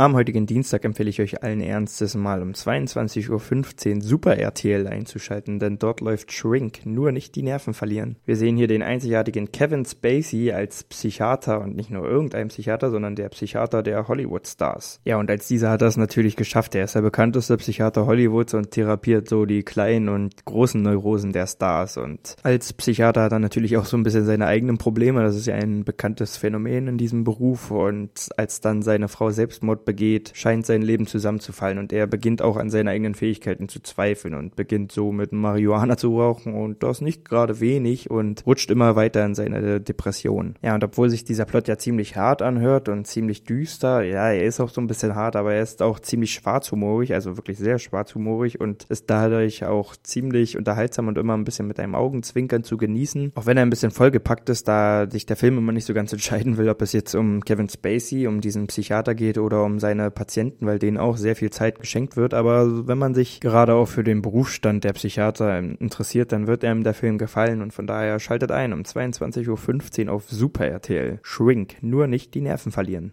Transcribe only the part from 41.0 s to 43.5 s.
sich dieser Plot ja ziemlich hart anhört und ziemlich